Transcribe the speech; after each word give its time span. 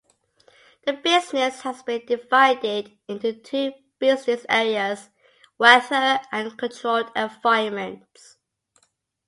The 0.87 0.93
business 0.93 1.61
has 1.61 1.83
been 1.83 2.03
divided 2.07 2.97
into 3.07 3.33
two 3.33 3.73
business 3.99 4.43
areas: 4.49 5.09
Weather 5.59 6.19
and 6.31 6.57
Controlled 6.57 7.11
Environments. 7.15 8.37